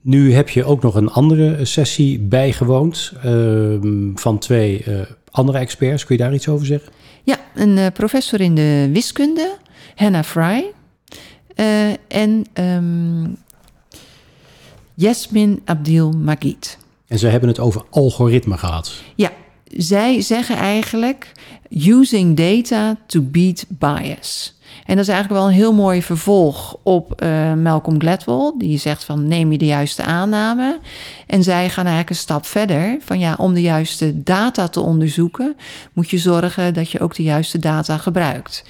Nu 0.00 0.34
heb 0.34 0.48
je 0.48 0.64
ook 0.64 0.82
nog 0.82 0.94
een 0.94 1.10
andere 1.10 1.64
sessie 1.64 2.18
bijgewoond 2.18 3.12
uh, 3.24 3.78
van 4.14 4.38
twee 4.38 4.84
uh, 4.88 5.00
andere 5.30 5.58
experts. 5.58 6.04
Kun 6.04 6.16
je 6.16 6.22
daar 6.22 6.34
iets 6.34 6.48
over 6.48 6.66
zeggen? 6.66 6.92
Ja, 7.22 7.36
een 7.54 7.76
uh, 7.76 7.86
professor 7.94 8.40
in 8.40 8.54
de 8.54 8.90
wiskunde, 8.92 9.56
Hannah 9.94 10.24
Fry. 10.24 10.72
en 12.08 12.44
um, 12.54 13.36
Yasmin 14.94 15.62
Abdil 15.64 16.10
Magid. 16.10 16.78
En 17.06 17.18
ze 17.18 17.26
hebben 17.26 17.48
het 17.48 17.58
over 17.58 17.82
algoritme 17.90 18.58
gehad. 18.58 18.92
Ja, 19.14 19.30
zij 19.76 20.20
zeggen 20.20 20.56
eigenlijk 20.56 21.32
using 21.70 22.36
data 22.36 22.96
to 23.06 23.20
beat 23.22 23.64
bias. 23.68 24.58
En 24.86 24.96
dat 24.96 25.04
is 25.04 25.10
eigenlijk 25.10 25.40
wel 25.40 25.50
een 25.50 25.56
heel 25.56 25.74
mooi 25.74 26.02
vervolg 26.02 26.76
op 26.82 27.22
uh, 27.22 27.54
Malcolm 27.54 28.00
Gladwell. 28.00 28.52
Die 28.58 28.78
zegt 28.78 29.04
van 29.04 29.28
neem 29.28 29.52
je 29.52 29.58
de 29.58 29.66
juiste 29.66 30.02
aanname. 30.02 30.78
En 31.26 31.42
zij 31.42 31.68
gaan 31.68 31.84
eigenlijk 31.84 32.10
een 32.10 32.16
stap 32.16 32.46
verder. 32.46 32.96
Van 33.00 33.18
ja, 33.18 33.34
om 33.38 33.54
de 33.54 33.60
juiste 33.60 34.22
data 34.22 34.68
te 34.68 34.80
onderzoeken, 34.80 35.56
moet 35.92 36.10
je 36.10 36.18
zorgen 36.18 36.74
dat 36.74 36.90
je 36.90 37.00
ook 37.00 37.14
de 37.14 37.22
juiste 37.22 37.58
data 37.58 37.98
gebruikt. 37.98 38.64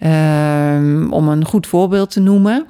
Um, 0.00 1.12
om 1.12 1.28
een 1.28 1.44
goed 1.44 1.66
voorbeeld 1.66 2.10
te 2.10 2.20
noemen. 2.20 2.66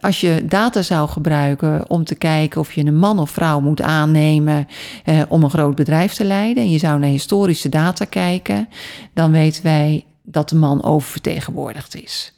Als 0.00 0.20
je 0.20 0.44
data 0.48 0.82
zou 0.82 1.08
gebruiken 1.08 1.90
om 1.90 2.04
te 2.04 2.14
kijken 2.14 2.60
of 2.60 2.72
je 2.72 2.84
een 2.84 2.98
man 2.98 3.18
of 3.18 3.30
vrouw 3.30 3.60
moet 3.60 3.82
aannemen 3.82 4.68
eh, 5.04 5.22
om 5.28 5.42
een 5.42 5.50
groot 5.50 5.74
bedrijf 5.74 6.12
te 6.12 6.24
leiden, 6.24 6.62
en 6.62 6.70
je 6.70 6.78
zou 6.78 6.98
naar 6.98 7.08
historische 7.08 7.68
data 7.68 8.04
kijken, 8.04 8.68
dan 9.14 9.30
weten 9.30 9.62
wij 9.62 10.04
dat 10.22 10.48
de 10.48 10.56
man 10.56 10.82
oververtegenwoordigd 10.82 12.02
is. 12.02 12.32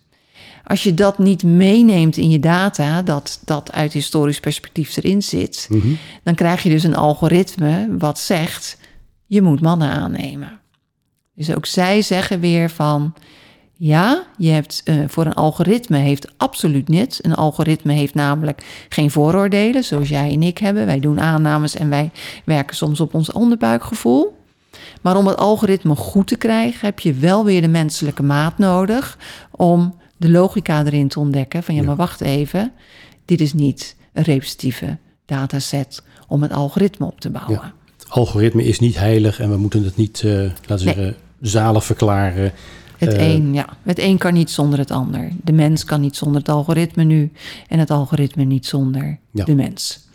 Als 0.64 0.82
je 0.82 0.94
dat 0.94 1.18
niet 1.18 1.42
meeneemt 1.42 2.16
in 2.16 2.30
je 2.30 2.40
data, 2.40 3.02
dat 3.02 3.40
dat 3.44 3.72
uit 3.72 3.92
historisch 3.92 4.40
perspectief 4.40 4.96
erin 4.96 5.22
zit, 5.22 5.66
mm 5.70 5.80
-hmm. 5.80 5.98
dan 6.22 6.34
krijg 6.34 6.62
je 6.62 6.68
dus 6.70 6.84
een 6.84 6.96
algoritme 6.96 7.96
wat 7.98 8.18
zegt: 8.18 8.78
je 9.26 9.42
moet 9.42 9.60
mannen 9.60 9.90
aannemen. 9.90 10.60
Dus 11.34 11.54
ook 11.54 11.66
zij 11.66 12.02
zeggen 12.02 12.40
weer 12.40 12.70
van 12.70 13.14
ja, 13.82 14.26
je 14.36 14.48
hebt 14.48 14.82
uh, 14.84 15.04
voor 15.06 15.26
een 15.26 15.34
algoritme 15.34 15.98
heeft 15.98 16.32
absoluut 16.36 16.88
niet. 16.88 17.18
Een 17.22 17.34
algoritme 17.34 17.92
heeft 17.92 18.14
namelijk 18.14 18.86
geen 18.88 19.10
vooroordelen, 19.10 19.84
zoals 19.84 20.08
jij 20.08 20.32
en 20.32 20.42
ik 20.42 20.58
hebben. 20.58 20.86
Wij 20.86 21.00
doen 21.00 21.20
aannames 21.20 21.74
en 21.74 21.88
wij 21.88 22.10
werken 22.44 22.76
soms 22.76 23.00
op 23.00 23.14
ons 23.14 23.32
onderbuikgevoel. 23.32 24.36
Maar 25.00 25.16
om 25.16 25.26
het 25.26 25.36
algoritme 25.36 25.94
goed 25.94 26.26
te 26.26 26.36
krijgen, 26.36 26.86
heb 26.86 26.98
je 26.98 27.12
wel 27.12 27.44
weer 27.44 27.60
de 27.60 27.68
menselijke 27.68 28.22
maat 28.22 28.58
nodig 28.58 29.18
om 29.50 29.94
de 30.16 30.30
logica 30.30 30.84
erin 30.84 31.08
te 31.08 31.20
ontdekken. 31.20 31.62
Van 31.62 31.74
ja, 31.74 31.82
maar 31.82 31.96
wacht 31.96 32.20
even, 32.20 32.72
dit 33.24 33.40
is 33.40 33.52
niet 33.52 33.96
een 34.12 34.24
repetitieve 34.24 34.98
dataset 35.26 36.02
om 36.28 36.42
het 36.42 36.52
algoritme 36.52 37.06
op 37.06 37.20
te 37.20 37.30
bouwen. 37.30 37.60
Ja. 37.62 37.72
Het 37.96 38.10
algoritme 38.10 38.64
is 38.64 38.78
niet 38.78 38.98
heilig 38.98 39.40
en 39.40 39.50
we 39.50 39.56
moeten 39.56 39.84
het 39.84 39.96
niet, 39.96 40.22
uh, 40.22 40.32
laten 40.66 40.66
we 40.66 40.84
nee. 40.84 40.94
zeggen, 40.94 41.16
zalig 41.40 41.84
verklaren. 41.84 42.52
Het 43.00 43.14
uh, 43.14 43.32
een, 43.32 43.54
ja. 43.54 43.66
Het 43.82 43.98
een 43.98 44.18
kan 44.18 44.34
niet 44.34 44.50
zonder 44.50 44.78
het 44.78 44.90
ander. 44.90 45.28
De 45.44 45.52
mens 45.52 45.84
kan 45.84 46.00
niet 46.00 46.16
zonder 46.16 46.38
het 46.38 46.48
algoritme 46.48 47.04
nu 47.04 47.30
en 47.68 47.78
het 47.78 47.90
algoritme 47.90 48.44
niet 48.44 48.66
zonder 48.66 49.18
ja. 49.30 49.44
de 49.44 49.54
mens. 49.54 50.08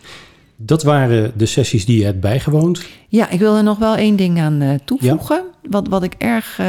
Dat 0.56 0.84
waren 0.84 1.32
de 1.36 1.46
sessies 1.46 1.86
die 1.86 2.00
je 2.00 2.06
hebt 2.06 2.20
bijgewoond. 2.20 2.86
Ja, 3.08 3.30
ik 3.30 3.40
wil 3.40 3.56
er 3.56 3.64
nog 3.64 3.78
wel 3.78 3.96
één 3.96 4.16
ding 4.16 4.40
aan 4.40 4.62
uh, 4.62 4.70
toevoegen. 4.86 5.36
Ja. 5.36 5.70
Wat, 5.70 5.88
wat 5.88 6.04
ik 6.04 6.14
erg 6.18 6.60
uh, 6.60 6.66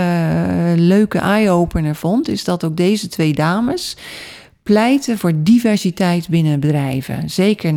leuke 0.76 1.18
eye-opener 1.18 1.94
vond, 1.94 2.28
is 2.28 2.44
dat 2.44 2.64
ook 2.64 2.76
deze 2.76 3.08
twee 3.08 3.32
dames 3.32 3.96
pleiten 4.66 5.18
voor 5.18 5.32
diversiteit 5.36 6.28
binnen 6.28 6.60
bedrijven. 6.60 7.30
Zeker 7.30 7.72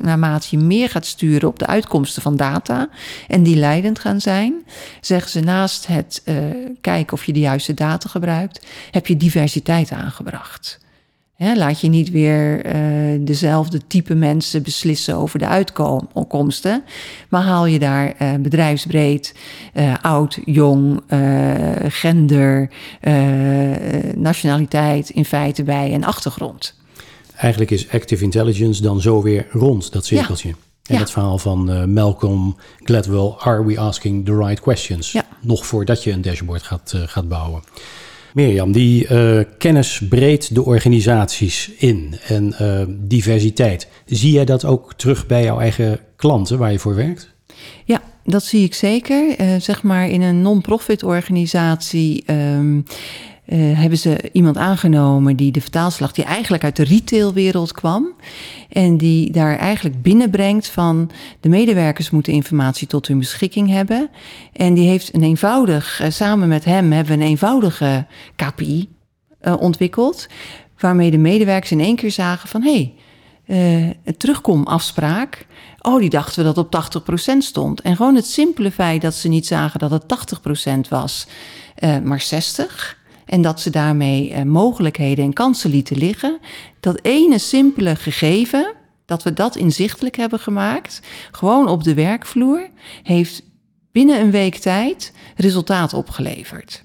naarmate 0.00 0.46
je 0.50 0.58
meer 0.58 0.88
gaat 0.88 1.06
sturen 1.06 1.48
op 1.48 1.58
de 1.58 1.66
uitkomsten 1.66 2.22
van 2.22 2.36
data 2.36 2.88
en 3.28 3.42
die 3.42 3.56
leidend 3.56 3.98
gaan 3.98 4.20
zijn, 4.20 4.54
zeggen 5.00 5.30
ze 5.30 5.40
naast 5.40 5.86
het 5.86 6.22
uh, 6.24 6.36
kijken 6.80 7.12
of 7.12 7.24
je 7.24 7.32
de 7.32 7.40
juiste 7.40 7.74
data 7.74 8.08
gebruikt, 8.08 8.66
heb 8.90 9.06
je 9.06 9.16
diversiteit 9.16 9.90
aangebracht. 9.90 10.78
He, 11.38 11.56
laat 11.56 11.80
je 11.80 11.88
niet 11.88 12.10
weer 12.10 12.66
uh, 12.66 13.18
dezelfde 13.20 13.86
type 13.86 14.14
mensen 14.14 14.62
beslissen 14.62 15.16
over 15.16 15.38
de 15.38 15.46
uitkomsten, 15.46 16.84
maar 17.28 17.42
haal 17.42 17.66
je 17.66 17.78
daar 17.78 18.14
uh, 18.22 18.34
bedrijfsbreed, 18.34 19.34
uh, 19.74 19.94
oud, 20.02 20.38
jong, 20.44 21.02
gender, 21.88 22.70
nationaliteit 24.16 25.10
in 25.10 25.24
feite 25.24 25.62
bij 25.62 25.92
en 25.92 26.04
achtergrond. 26.04 26.74
Eigenlijk 27.34 27.70
is 27.70 27.90
active 27.90 28.24
intelligence 28.24 28.82
dan 28.82 29.00
zo 29.00 29.22
weer 29.22 29.46
rond, 29.50 29.92
dat 29.92 30.06
cirkeltje. 30.06 30.48
Ja. 30.48 30.54
En 30.82 30.94
ja. 30.94 31.00
het 31.00 31.10
verhaal 31.10 31.38
van 31.38 31.92
Malcolm 31.92 32.56
Gladwell, 32.84 33.34
Are 33.38 33.64
we 33.64 33.78
asking 33.78 34.24
the 34.24 34.36
right 34.36 34.60
questions? 34.60 35.12
Ja. 35.12 35.24
Nog 35.40 35.66
voordat 35.66 36.02
je 36.02 36.10
een 36.10 36.22
dashboard 36.22 36.62
gaat, 36.62 36.94
gaat 36.96 37.28
bouwen. 37.28 37.62
Mirjam, 38.38 38.72
die 38.72 39.08
uh, 39.10 39.40
kennis 39.58 40.00
breedt 40.08 40.54
de 40.54 40.64
organisaties 40.64 41.70
in 41.78 42.14
en 42.26 42.54
uh, 42.60 42.80
diversiteit. 42.88 43.88
Zie 44.06 44.32
jij 44.32 44.44
dat 44.44 44.64
ook 44.64 44.94
terug 44.94 45.26
bij 45.26 45.42
jouw 45.42 45.60
eigen 45.60 45.98
klanten 46.16 46.58
waar 46.58 46.72
je 46.72 46.78
voor 46.78 46.94
werkt? 46.94 47.34
Ja, 47.84 48.02
dat 48.24 48.44
zie 48.44 48.64
ik 48.64 48.74
zeker. 48.74 49.40
Uh, 49.40 49.54
zeg 49.60 49.82
maar 49.82 50.08
in 50.08 50.22
een 50.22 50.42
non-profit 50.42 51.02
organisatie. 51.02 52.24
Um, 52.30 52.84
uh, 53.48 53.78
hebben 53.78 53.98
ze 53.98 54.30
iemand 54.32 54.56
aangenomen 54.56 55.36
die 55.36 55.52
de 55.52 55.60
vertaalslag, 55.60 56.12
die 56.12 56.24
eigenlijk 56.24 56.64
uit 56.64 56.76
de 56.76 56.84
retailwereld 56.84 57.72
kwam. 57.72 58.12
En 58.68 58.96
die 58.96 59.30
daar 59.30 59.56
eigenlijk 59.56 60.02
binnenbrengt 60.02 60.68
van 60.68 61.10
de 61.40 61.48
medewerkers 61.48 62.10
moeten 62.10 62.32
informatie 62.32 62.86
tot 62.86 63.06
hun 63.06 63.18
beschikking 63.18 63.68
hebben. 63.68 64.10
En 64.52 64.74
die 64.74 64.88
heeft 64.88 65.14
een 65.14 65.22
eenvoudig, 65.22 66.00
uh, 66.02 66.10
samen 66.10 66.48
met 66.48 66.64
hem 66.64 66.92
hebben 66.92 67.16
we 67.16 67.22
een 67.22 67.28
eenvoudige 67.28 68.06
KPI 68.36 68.88
uh, 69.42 69.60
ontwikkeld. 69.60 70.26
Waarmee 70.78 71.10
de 71.10 71.18
medewerkers 71.18 71.70
in 71.70 71.80
één 71.80 71.96
keer 71.96 72.10
zagen 72.10 72.48
van 72.48 72.62
hé, 72.62 72.94
hey, 73.44 73.96
een 74.04 74.16
terugkomafspraak. 74.16 75.46
Oh, 75.80 76.00
die 76.00 76.10
dachten 76.10 76.44
we 76.44 76.52
dat 76.52 76.58
op 76.58 77.00
80% 77.32 77.36
stond. 77.38 77.80
En 77.80 77.96
gewoon 77.96 78.14
het 78.14 78.26
simpele 78.26 78.70
feit 78.70 79.02
dat 79.02 79.14
ze 79.14 79.28
niet 79.28 79.46
zagen 79.46 79.78
dat 79.78 79.90
het 79.90 80.04
80% 80.84 80.88
was, 80.88 81.26
maar 82.02 82.24
60%. 82.92 82.98
En 83.28 83.42
dat 83.42 83.60
ze 83.60 83.70
daarmee 83.70 84.30
uh, 84.30 84.42
mogelijkheden 84.42 85.24
en 85.24 85.32
kansen 85.32 85.70
lieten 85.70 85.96
liggen. 85.96 86.38
Dat 86.80 86.98
ene 87.02 87.38
simpele 87.38 87.96
gegeven, 87.96 88.74
dat 89.04 89.22
we 89.22 89.32
dat 89.32 89.56
inzichtelijk 89.56 90.16
hebben 90.16 90.38
gemaakt, 90.38 91.00
gewoon 91.30 91.68
op 91.68 91.84
de 91.84 91.94
werkvloer, 91.94 92.70
heeft 93.02 93.42
binnen 93.92 94.20
een 94.20 94.30
week 94.30 94.54
tijd 94.54 95.12
resultaat 95.36 95.94
opgeleverd. 95.94 96.84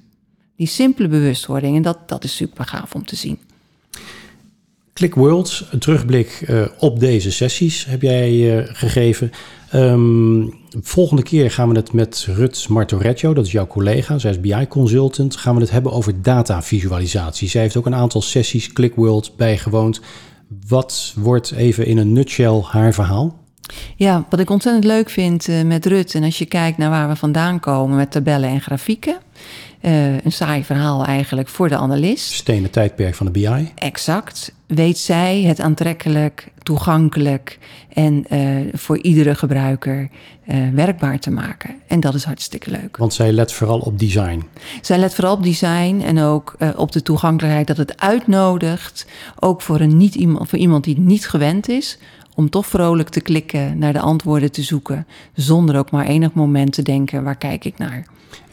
Die 0.56 0.68
simpele 0.68 1.08
bewustwording, 1.08 1.76
en 1.76 1.82
dat, 1.82 2.10
dat 2.10 2.24
is 2.24 2.36
super 2.36 2.66
gaaf 2.66 2.96
om 2.96 3.06
te 3.06 3.16
zien. 3.16 3.40
Click 5.04 5.16
Worlds, 5.16 5.66
een 5.72 5.80
terugblik 5.80 6.46
uh, 6.48 6.66
op 6.80 7.00
deze 7.00 7.32
sessies 7.32 7.86
heb 7.86 8.02
jij 8.02 8.32
uh, 8.32 8.64
gegeven. 8.66 9.32
Um, 9.74 10.54
volgende 10.82 11.24
keer 11.24 11.52
gaan 11.52 11.70
we 11.70 11.76
het 11.76 11.94
met 11.94 12.28
Rut 12.30 12.70
Martorecchio, 12.70 13.34
dat 13.34 13.46
is 13.46 13.52
jouw 13.52 13.68
collega, 13.68 14.18
zij 14.18 14.32
is 14.32 14.40
BI-consultant, 14.40 15.36
gaan 15.36 15.56
we 15.56 15.62
het 15.62 15.72
hebben 15.72 15.92
over 15.92 16.22
datavisualisatie. 16.22 17.50
Zij 17.50 17.62
heeft 17.62 17.78
ook 17.78 17.86
een 17.86 17.96
aantal 17.96 18.22
sessies 18.22 18.74
ClickWorld 18.74 19.34
bijgewoond. 19.38 20.02
Wat 20.68 21.14
wordt 21.16 21.52
even 21.52 21.86
in 21.86 21.98
een 21.98 22.14
nutshell 22.14 22.62
haar 22.62 22.94
verhaal? 22.94 23.42
Ja, 23.96 24.26
wat 24.30 24.40
ik 24.40 24.50
ontzettend 24.50 24.84
leuk 24.86 25.10
vind 25.10 25.48
uh, 25.48 25.62
met 25.62 25.86
Rut, 25.86 26.16
en 26.16 26.24
als 26.24 26.38
je 26.38 26.46
kijkt 26.46 26.78
naar 26.78 26.90
waar 26.90 27.08
we 27.08 27.16
vandaan 27.16 27.60
komen 27.60 27.98
met 27.98 28.12
tabellen 28.12 28.50
en 28.50 28.62
grafieken, 28.62 29.18
een 29.84 30.32
saai 30.32 30.64
verhaal 30.64 31.06
eigenlijk 31.06 31.48
voor 31.48 31.70
de 31.70 31.78
analist. 31.78 32.32
Stenen 32.32 32.70
tijdperk 32.70 33.16
van 33.16 33.26
de 33.26 33.32
BI. 33.32 33.72
Exact. 33.76 34.54
Weet 34.68 34.98
zij 34.98 35.42
het 35.42 35.60
aantrekkelijk, 35.60 36.52
toegankelijk 36.64 37.60
en 37.94 38.26
uh, 38.32 38.74
voor 38.74 38.98
iedere 38.98 39.36
gebruiker 39.36 40.10
uh, 40.48 40.70
werkbaar 40.74 41.20
te 41.20 41.32
maken. 41.32 41.76
En 41.88 42.00
dat 42.00 42.14
is 42.14 42.24
hartstikke 42.24 42.72
leuk. 42.72 42.98
Want 42.98 43.14
zij 43.14 43.32
let 43.32 43.52
vooral 43.52 43.80
op 43.80 44.00
design. 44.00 44.44
Zij 44.82 44.98
let 44.98 45.16
vooral 45.16 45.34
op 45.34 45.44
design 45.44 46.02
en 46.06 46.20
ook 46.20 46.56
op 46.76 46.92
de 46.92 47.02
toegankelijkheid 47.02 47.68
dat 47.68 47.78
het 47.78 48.00
uitnodigt. 48.00 49.06
Ook 49.40 49.62
voor, 49.62 49.80
een 49.80 49.98
niet 49.98 50.16
iemand, 50.16 50.50
voor 50.50 50.60
iemand 50.60 50.84
die 50.84 51.00
niet 51.00 51.28
gewend 51.28 51.70
is 51.70 51.98
om 52.36 52.50
toch 52.50 52.66
vrolijk 52.66 53.10
te 53.10 53.22
klikken, 53.22 53.78
naar 53.78 53.94
de 53.94 54.00
antwoorden 54.00 54.52
te 54.52 54.62
zoeken, 54.62 55.08
zonder 55.34 55.78
ook 55.78 55.92
maar 55.92 56.06
enig 56.06 56.34
moment 56.34 56.74
te 56.74 56.82
denken: 56.82 57.24
waar 57.24 57.38
kijk 57.38 57.66
ik 57.66 57.78
naar? 57.78 58.06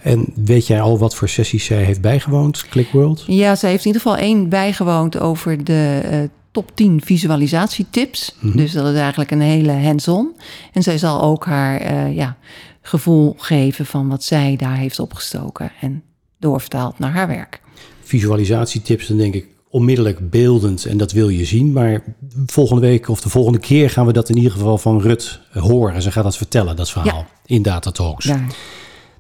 En 0.02 0.26
weet 0.34 0.66
jij 0.66 0.80
al 0.80 0.98
wat 0.98 1.14
voor 1.14 1.28
sessies 1.28 1.64
zij 1.64 1.82
heeft 1.82 2.00
bijgewoond, 2.00 2.68
ClickWorld? 2.68 3.24
Ja, 3.26 3.54
zij 3.54 3.70
heeft 3.70 3.84
in 3.84 3.92
ieder 3.92 4.02
geval 4.02 4.18
één 4.18 4.48
bijgewoond 4.48 5.18
over 5.18 5.64
de 5.64 6.00
uh, 6.12 6.18
top 6.50 6.70
10 6.74 7.00
visualisatietips. 7.04 8.36
Mm 8.40 8.50
-hmm. 8.50 8.60
Dus 8.60 8.72
dat 8.72 8.86
is 8.86 8.98
eigenlijk 8.98 9.30
een 9.30 9.40
hele 9.40 9.72
hands-on. 9.72 10.36
En 10.72 10.82
zij 10.82 10.98
zal 10.98 11.22
ook 11.22 11.44
haar 11.44 11.92
uh, 11.92 12.16
ja, 12.16 12.36
gevoel 12.82 13.34
geven 13.38 13.86
van 13.86 14.08
wat 14.08 14.24
zij 14.24 14.56
daar 14.56 14.76
heeft 14.76 14.98
opgestoken 14.98 15.72
en 15.80 16.02
doorvertaald 16.38 16.98
naar 16.98 17.12
haar 17.12 17.28
werk. 17.28 17.60
Visualisatietips, 18.02 19.06
dan 19.06 19.16
denk 19.16 19.34
ik 19.34 19.46
onmiddellijk 19.70 20.30
beeldend 20.30 20.84
en 20.84 20.96
dat 20.96 21.12
wil 21.12 21.28
je 21.28 21.44
zien. 21.44 21.72
Maar 21.72 22.02
volgende 22.46 22.80
week 22.80 23.08
of 23.08 23.20
de 23.20 23.28
volgende 23.28 23.58
keer 23.58 23.90
gaan 23.90 24.06
we 24.06 24.12
dat 24.12 24.28
in 24.28 24.36
ieder 24.36 24.52
geval 24.52 24.78
van 24.78 25.00
Rut 25.00 25.40
horen. 25.52 26.02
Ze 26.02 26.10
gaat 26.10 26.24
dat 26.24 26.36
vertellen, 26.36 26.76
dat 26.76 26.90
verhaal, 26.90 27.18
ja. 27.18 27.26
in 27.46 27.62
Datatalks. 27.62 28.24
Ja. 28.24 28.44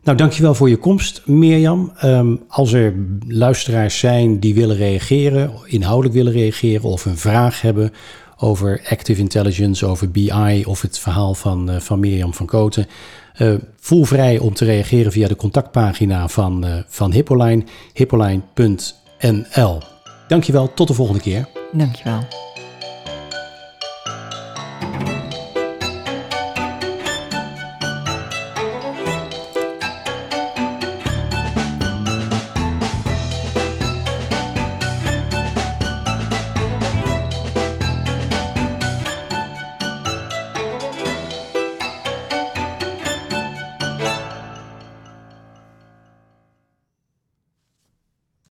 Nou, 0.02 0.16
dankjewel 0.16 0.54
voor 0.54 0.68
je 0.68 0.76
komst, 0.76 1.22
Mirjam. 1.26 1.92
Um, 2.04 2.40
als 2.48 2.72
er 2.72 2.94
luisteraars 3.28 3.98
zijn 3.98 4.40
die 4.40 4.54
willen 4.54 4.76
reageren, 4.76 5.52
inhoudelijk 5.64 6.14
willen 6.14 6.32
reageren 6.32 6.82
of 6.90 7.04
een 7.04 7.18
vraag 7.18 7.60
hebben 7.60 7.92
over 8.36 8.82
active 8.88 9.20
intelligence, 9.20 9.86
over 9.86 10.10
BI 10.10 10.64
of 10.66 10.80
het 10.82 10.98
verhaal 10.98 11.34
van, 11.34 11.70
uh, 11.70 11.76
van 11.80 12.00
Mirjam 12.00 12.34
van 12.34 12.46
Koten, 12.46 12.86
uh, 13.38 13.54
voel 13.80 14.04
vrij 14.04 14.38
om 14.38 14.54
te 14.54 14.64
reageren 14.64 15.12
via 15.12 15.28
de 15.28 15.36
contactpagina 15.36 16.28
van, 16.28 16.66
uh, 16.66 16.74
van 16.88 17.12
Hippoline, 17.12 17.64
hippoline.nl. 17.92 19.78
Dankjewel, 20.30 20.74
tot 20.74 20.88
de 20.88 20.94
volgende 20.94 21.20
keer. 21.20 21.48
Dankjewel. 21.72 22.18